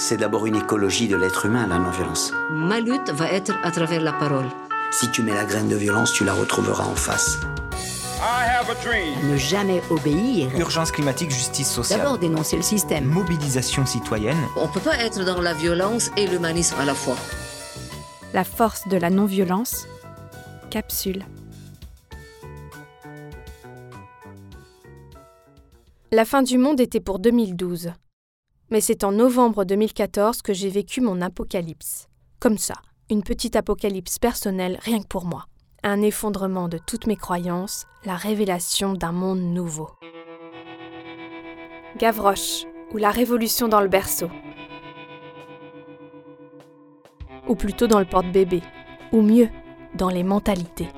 C'est 0.00 0.16
d'abord 0.16 0.46
une 0.46 0.56
écologie 0.56 1.08
de 1.08 1.16
l'être 1.16 1.44
humain, 1.44 1.66
la 1.66 1.78
non-violence. 1.78 2.32
Ma 2.50 2.80
lutte 2.80 3.10
va 3.10 3.30
être 3.30 3.52
à 3.62 3.70
travers 3.70 4.00
la 4.00 4.14
parole. 4.14 4.46
Si 4.90 5.10
tu 5.10 5.22
mets 5.22 5.34
la 5.34 5.44
graine 5.44 5.68
de 5.68 5.76
violence, 5.76 6.14
tu 6.14 6.24
la 6.24 6.32
retrouveras 6.32 6.86
en 6.86 6.96
face. 6.96 7.38
Ne 9.22 9.36
jamais 9.36 9.82
obéir. 9.90 10.58
Urgence 10.58 10.90
climatique, 10.90 11.30
justice 11.30 11.70
sociale. 11.70 12.00
D'abord 12.00 12.16
dénoncer 12.16 12.56
le 12.56 12.62
système. 12.62 13.04
Mobilisation 13.04 13.84
citoyenne. 13.84 14.38
On 14.56 14.68
ne 14.68 14.72
peut 14.72 14.80
pas 14.80 14.96
être 14.96 15.22
dans 15.22 15.42
la 15.42 15.52
violence 15.52 16.10
et 16.16 16.26
l'humanisme 16.26 16.76
à 16.80 16.86
la 16.86 16.94
fois. 16.94 17.16
La 18.32 18.44
force 18.44 18.88
de 18.88 18.96
la 18.96 19.10
non-violence. 19.10 19.86
Capsule. 20.70 21.26
La 26.10 26.24
fin 26.24 26.42
du 26.42 26.56
monde 26.56 26.80
était 26.80 27.00
pour 27.00 27.18
2012. 27.18 27.92
Mais 28.72 28.80
c'est 28.80 29.02
en 29.02 29.10
novembre 29.10 29.64
2014 29.64 30.42
que 30.42 30.52
j'ai 30.52 30.68
vécu 30.68 31.00
mon 31.00 31.20
apocalypse. 31.20 32.08
Comme 32.38 32.56
ça, 32.56 32.74
une 33.10 33.24
petite 33.24 33.56
apocalypse 33.56 34.20
personnelle 34.20 34.78
rien 34.82 35.00
que 35.00 35.08
pour 35.08 35.24
moi. 35.24 35.46
Un 35.82 36.02
effondrement 36.02 36.68
de 36.68 36.78
toutes 36.78 37.08
mes 37.08 37.16
croyances, 37.16 37.86
la 38.04 38.14
révélation 38.14 38.92
d'un 38.92 39.10
monde 39.10 39.40
nouveau. 39.40 39.90
Gavroche, 41.98 42.64
ou 42.92 42.98
la 42.98 43.10
révolution 43.10 43.66
dans 43.66 43.80
le 43.80 43.88
berceau. 43.88 44.28
Ou 47.48 47.56
plutôt 47.56 47.88
dans 47.88 47.98
le 47.98 48.04
porte-bébé. 48.04 48.62
Ou 49.10 49.22
mieux, 49.22 49.48
dans 49.96 50.10
les 50.10 50.22
mentalités. 50.22 50.88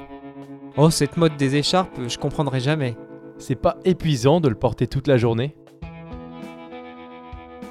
Oh, 0.76 0.90
cette 0.90 1.16
mode 1.16 1.38
des 1.38 1.56
écharpes, 1.56 2.06
je 2.06 2.18
comprendrai 2.18 2.60
jamais. 2.60 2.98
C'est 3.38 3.54
pas 3.54 3.78
épuisant 3.86 4.40
de 4.40 4.50
le 4.50 4.56
porter 4.56 4.86
toute 4.86 5.08
la 5.08 5.16
journée? 5.16 5.56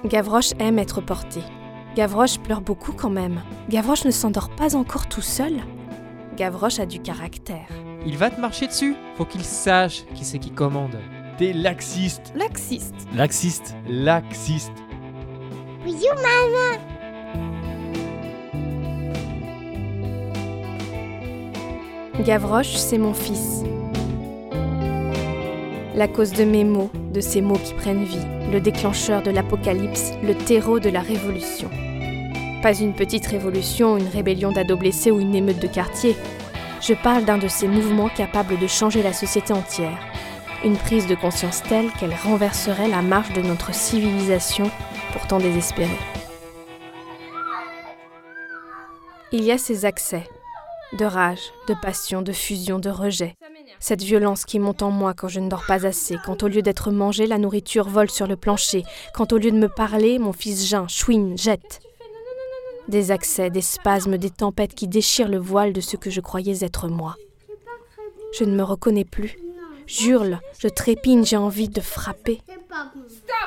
Gavroche 0.05 0.51
aime 0.59 0.79
être 0.79 1.01
porté. 1.01 1.41
Gavroche 1.95 2.39
pleure 2.39 2.61
beaucoup 2.61 2.93
quand 2.93 3.09
même. 3.09 3.41
Gavroche 3.69 4.05
ne 4.05 4.11
s'endort 4.11 4.49
pas 4.49 4.75
encore 4.75 5.07
tout 5.07 5.21
seul. 5.21 5.53
Gavroche 6.37 6.79
a 6.79 6.85
du 6.85 6.99
caractère. 6.99 7.67
Il 8.05 8.17
va 8.17 8.29
te 8.29 8.39
marcher 8.39 8.67
dessus 8.67 8.95
Faut 9.15 9.25
qu'il 9.25 9.43
sache 9.43 10.05
qui 10.15 10.25
c'est 10.25 10.39
qui 10.39 10.51
commande. 10.51 10.97
T'es 11.37 11.53
laxiste 11.53 12.33
Laxiste. 12.35 12.95
Laxiste 13.15 13.75
Laxiste 13.87 14.71
Gavroche, 22.23 22.75
c'est 22.75 22.97
mon 22.97 23.13
fils. 23.13 23.63
La 25.93 26.07
cause 26.07 26.31
de 26.31 26.45
mes 26.45 26.63
mots, 26.63 26.89
de 27.11 27.19
ces 27.19 27.41
mots 27.41 27.59
qui 27.61 27.73
prennent 27.73 28.05
vie, 28.05 28.25
le 28.49 28.61
déclencheur 28.61 29.21
de 29.21 29.29
l'apocalypse, 29.29 30.13
le 30.23 30.33
terreau 30.33 30.79
de 30.79 30.89
la 30.89 31.01
révolution. 31.01 31.69
Pas 32.61 32.73
une 32.73 32.93
petite 32.93 33.27
révolution, 33.27 33.97
une 33.97 34.07
rébellion 34.07 34.53
d'ados 34.53 34.79
blessés 34.79 35.11
ou 35.11 35.19
une 35.19 35.35
émeute 35.35 35.59
de 35.59 35.67
quartier. 35.67 36.15
Je 36.79 36.93
parle 36.93 37.25
d'un 37.25 37.37
de 37.37 37.49
ces 37.49 37.67
mouvements 37.67 38.07
capables 38.07 38.57
de 38.57 38.67
changer 38.67 39.03
la 39.03 39.11
société 39.11 39.51
entière. 39.51 39.99
Une 40.63 40.77
prise 40.77 41.07
de 41.07 41.15
conscience 41.15 41.61
telle 41.61 41.91
qu'elle 41.99 42.15
renverserait 42.15 42.87
la 42.87 43.01
marche 43.01 43.33
de 43.33 43.41
notre 43.41 43.73
civilisation, 43.73 44.71
pourtant 45.11 45.39
désespérée. 45.39 45.89
Il 49.33 49.43
y 49.43 49.51
a 49.51 49.57
ces 49.57 49.83
accès 49.83 50.23
de 50.97 51.03
rage, 51.03 51.51
de 51.67 51.75
passion, 51.81 52.21
de 52.21 52.31
fusion, 52.31 52.79
de 52.79 52.89
rejet. 52.89 53.35
Cette 53.81 54.03
violence 54.03 54.45
qui 54.45 54.59
monte 54.59 54.83
en 54.83 54.91
moi 54.91 55.15
quand 55.15 55.27
je 55.27 55.39
ne 55.39 55.49
dors 55.49 55.65
pas 55.65 55.87
assez, 55.87 56.15
quand 56.23 56.43
au 56.43 56.47
lieu 56.47 56.61
d'être 56.61 56.91
mangé, 56.91 57.25
la 57.25 57.39
nourriture 57.39 57.89
vole 57.89 58.11
sur 58.11 58.27
le 58.27 58.35
plancher, 58.35 58.83
quand 59.15 59.33
au 59.33 59.39
lieu 59.39 59.49
de 59.49 59.57
me 59.57 59.67
parler, 59.67 60.19
mon 60.19 60.33
fils 60.33 60.67
geint, 60.67 60.87
chouine, 60.87 61.35
jette. 61.35 61.81
Des 62.87 63.09
accès, 63.09 63.49
des 63.49 63.61
spasmes, 63.61 64.19
des 64.19 64.29
tempêtes 64.29 64.75
qui 64.75 64.87
déchirent 64.87 65.29
le 65.29 65.39
voile 65.39 65.73
de 65.73 65.81
ce 65.81 65.97
que 65.97 66.11
je 66.11 66.21
croyais 66.21 66.63
être 66.63 66.87
moi. 66.89 67.15
Je 68.37 68.43
ne 68.43 68.55
me 68.55 68.61
reconnais 68.61 69.03
plus. 69.03 69.39
J'hurle, 69.87 70.39
je 70.59 70.67
trépigne, 70.67 71.25
j'ai 71.25 71.37
envie 71.37 71.67
de 71.67 71.81
frapper. 71.81 72.39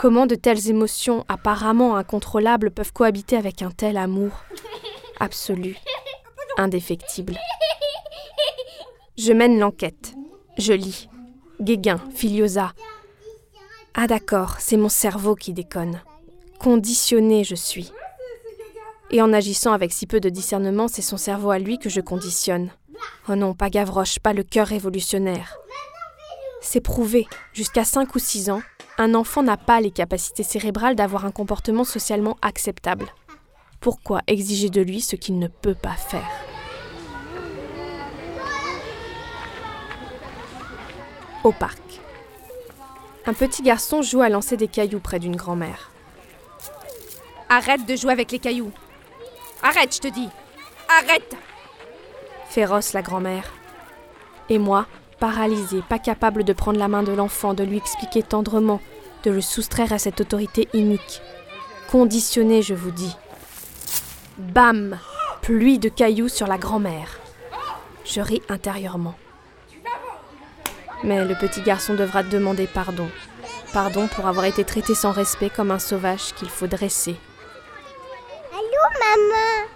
Comment 0.01 0.27
de 0.27 0.35
telles 0.35 0.69
émotions 0.69 1.25
apparemment 1.29 1.97
incontrôlables 1.97 2.73
peuvent 2.73 2.93
cohabiter 2.93 3.37
avec 3.37 3.63
un 3.63 3.71
tel 3.71 3.97
amour 3.97 4.33
absolu, 5.21 5.77
indéfectible? 6.59 7.39
Je 9.17 9.33
mène 9.33 9.61
l'enquête. 9.61 10.15
Je 10.59 10.73
lis. 10.73 11.09
Guéguin, 11.61 12.01
Filiosa. 12.15 12.73
Ah 13.95 14.07
d'accord, 14.07 14.57
c'est 14.59 14.77
mon 14.77 14.89
cerveau 14.89 15.35
qui 15.35 15.53
déconne. 15.53 16.01
Conditionné 16.59 17.45
je 17.45 17.55
suis. 17.55 17.93
Et 19.11 19.21
en 19.23 19.33
agissant 19.33 19.73
avec 19.73 19.93
si 19.93 20.07
peu 20.07 20.21
de 20.21 20.29
discernement, 20.29 20.89
c'est 20.89 21.03
son 21.03 21.17
cerveau 21.17 21.51
à 21.51 21.59
lui 21.59 21.79
que 21.79 21.89
je 21.89 22.01
conditionne. 22.01 22.71
Oh 23.29 23.37
non, 23.37 23.55
pas 23.55 23.71
Gavroche, 23.71 24.19
pas 24.19 24.33
le 24.33 24.43
cœur 24.43 24.67
révolutionnaire. 24.67 25.57
C'est 26.61 26.81
prouvé, 26.81 27.27
jusqu'à 27.53 27.85
5 27.85 28.15
ou 28.15 28.19
6 28.19 28.51
ans, 28.51 28.63
un 28.97 29.15
enfant 29.15 29.43
n'a 29.43 29.57
pas 29.57 29.81
les 29.81 29.91
capacités 29.91 30.43
cérébrales 30.43 30.97
d'avoir 30.97 31.27
un 31.27 31.31
comportement 31.31 31.85
socialement 31.85 32.37
acceptable. 32.43 33.07
Pourquoi 33.81 34.23
exiger 34.27 34.71
de 34.71 34.81
lui 34.81 35.01
ce 35.01 35.17
qu'il 35.17 35.39
ne 35.39 35.49
peut 35.49 35.75
pas 35.75 35.95
faire? 35.95 36.29
Au 41.45 41.53
parc. 41.53 42.01
Un 43.27 43.35
petit 43.35 43.63
garçon 43.63 44.01
joue 44.01 44.23
à 44.23 44.31
lancer 44.31 44.57
des 44.57 44.67
cailloux 44.67 44.99
près 44.99 45.19
d'une 45.19 45.37
grand-mère. 45.37 45.91
Arrête 47.51 47.87
de 47.87 47.97
jouer 47.97 48.13
avec 48.13 48.33
les 48.33 48.39
cailloux 48.39 48.73
Arrête, 49.63 49.95
je 49.95 50.01
te 50.01 50.09
dis 50.09 50.29
Arrête 50.89 51.37
Féroce 52.49 52.95
la 52.95 53.03
grand-mère. 53.03 53.53
Et 54.49 54.59
moi, 54.59 54.87
paralysée, 55.21 55.83
pas 55.87 55.99
capable 55.99 56.45
de 56.45 56.53
prendre 56.55 56.79
la 56.79 56.89
main 56.89 57.03
de 57.03 57.13
l'enfant, 57.13 57.53
de 57.53 57.63
lui 57.63 57.77
expliquer 57.77 58.23
tendrement, 58.23 58.81
de 59.25 59.31
le 59.31 59.43
soustraire 59.43 59.93
à 59.93 59.99
cette 59.99 60.23
autorité 60.23 60.69
inique. 60.73 61.21
Conditionné, 61.91 62.63
je 62.63 62.75
vous 62.75 62.91
dis. 62.91 63.17
Bam 64.39 64.99
Pluie 65.43 65.79
de 65.79 65.91
cailloux 65.91 66.29
sur 66.29 66.47
la 66.47 66.57
grand-mère. 66.57 67.21
Je 68.07 68.23
ris 68.23 68.43
intérieurement. 68.49 69.15
Mais 71.05 71.23
le 71.23 71.35
petit 71.35 71.61
garçon 71.61 71.95
devra 71.95 72.23
demander 72.23 72.67
pardon. 72.67 73.09
Pardon 73.75 74.09
pour 74.09 74.27
avoir 74.27 74.47
été 74.47 74.65
traité 74.65 74.95
sans 74.95 75.13
respect 75.13 75.51
comme 75.55 75.71
un 75.71 75.79
sauvage 75.79 76.33
qu'il 76.35 76.49
faut 76.49 76.67
dresser. 76.67 77.17
Allô, 78.53 78.83
maman? 79.01 79.69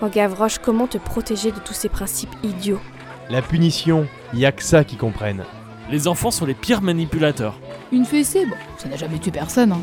Oh 0.00 0.08
Gavroche, 0.08 0.58
comment 0.58 0.86
te 0.86 0.98
protéger 0.98 1.50
de 1.50 1.58
tous 1.58 1.74
ces 1.74 1.88
principes 1.88 2.34
idiots? 2.44 2.80
La 3.28 3.42
punition, 3.42 4.06
y 4.32 4.46
a 4.46 4.52
que 4.52 4.62
ça 4.62 4.84
qu'ils 4.84 4.98
comprennent. 4.98 5.44
Les 5.90 6.06
enfants 6.06 6.30
sont 6.30 6.46
les 6.46 6.54
pires 6.54 6.82
manipulateurs. 6.82 7.58
Une 7.90 8.04
fessée, 8.04 8.46
bon, 8.46 8.56
ça 8.76 8.88
n'a 8.88 8.96
jamais 8.96 9.18
tué 9.18 9.32
personne. 9.32 9.72
Hein. 9.72 9.82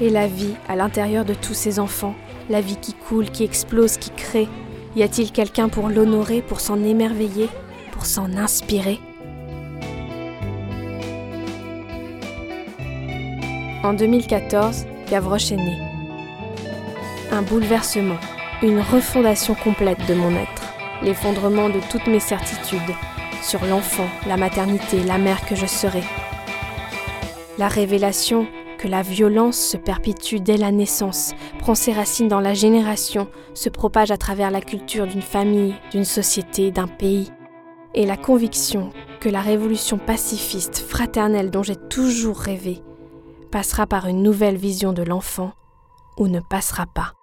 Et 0.00 0.10
la 0.10 0.28
vie 0.28 0.54
à 0.68 0.76
l'intérieur 0.76 1.24
de 1.24 1.34
tous 1.34 1.54
ces 1.54 1.80
enfants, 1.80 2.14
la 2.48 2.60
vie 2.60 2.76
qui 2.76 2.92
coule, 2.92 3.30
qui 3.30 3.42
explose, 3.42 3.96
qui 3.96 4.10
crée, 4.10 4.48
y 4.94 5.02
a-t-il 5.02 5.32
quelqu'un 5.32 5.68
pour 5.68 5.88
l'honorer, 5.88 6.42
pour 6.42 6.60
s'en 6.60 6.82
émerveiller, 6.84 7.48
pour 7.90 8.06
s'en 8.06 8.36
inspirer? 8.36 9.00
En 13.82 13.92
2014, 13.92 14.86
Gavroche 15.10 15.52
est 15.52 15.56
né. 15.56 15.78
Un 17.30 17.42
bouleversement, 17.42 18.16
une 18.62 18.80
refondation 18.80 19.54
complète 19.54 20.04
de 20.08 20.14
mon 20.14 20.30
être, 20.34 20.74
l'effondrement 21.02 21.68
de 21.68 21.80
toutes 21.90 22.06
mes 22.06 22.20
certitudes 22.20 22.94
sur 23.42 23.64
l'enfant, 23.66 24.08
la 24.26 24.36
maternité, 24.36 25.02
la 25.04 25.18
mère 25.18 25.44
que 25.46 25.54
je 25.54 25.66
serai. 25.66 26.02
La 27.58 27.68
révélation 27.68 28.46
que 28.78 28.88
la 28.88 29.02
violence 29.02 29.58
se 29.58 29.76
perpétue 29.76 30.36
dès 30.36 30.56
la 30.56 30.72
naissance, 30.72 31.34
prend 31.58 31.74
ses 31.74 31.92
racines 31.92 32.28
dans 32.28 32.40
la 32.40 32.54
génération, 32.54 33.28
se 33.54 33.68
propage 33.68 34.10
à 34.10 34.16
travers 34.16 34.50
la 34.50 34.60
culture 34.60 35.06
d'une 35.06 35.22
famille, 35.22 35.74
d'une 35.92 36.04
société, 36.04 36.70
d'un 36.70 36.88
pays. 36.88 37.30
Et 37.94 38.04
la 38.04 38.16
conviction 38.16 38.90
que 39.20 39.28
la 39.28 39.40
révolution 39.40 39.96
pacifiste, 39.96 40.78
fraternelle 40.78 41.50
dont 41.50 41.62
j'ai 41.62 41.76
toujours 41.76 42.38
rêvé, 42.38 42.82
passera 43.46 43.86
par 43.86 44.06
une 44.06 44.22
nouvelle 44.22 44.56
vision 44.56 44.92
de 44.92 45.02
l'enfant 45.02 45.52
ou 46.18 46.28
ne 46.28 46.40
passera 46.40 46.86
pas. 46.86 47.14